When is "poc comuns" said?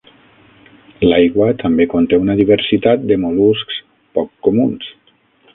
4.19-4.93